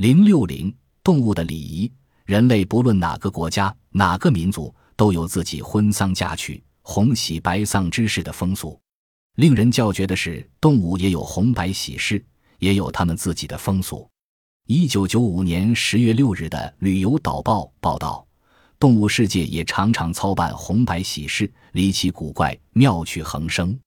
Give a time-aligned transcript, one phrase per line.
[0.00, 0.74] 零六零
[1.04, 1.92] 动物的礼仪，
[2.24, 8.80] 人类不论哪个国家、哪个民族，都有自己婚丧嫁娶、红喜白丧之事的风俗。
[9.34, 12.24] 令人叫绝的是，动物也有红白喜事，
[12.60, 14.08] 也有他们自己的风俗。
[14.66, 18.26] 一九九五年十月六日的《旅游导报》报道，
[18.78, 23.78] 动物世界也常常操办红白喜事，离奇古怪，妙趣横生。